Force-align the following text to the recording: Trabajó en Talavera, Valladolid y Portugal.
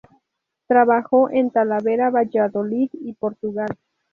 Trabajó 0.65 1.29
en 1.29 1.51
Talavera, 1.51 2.09
Valladolid 2.09 2.89
y 2.93 3.13
Portugal. 3.13 3.69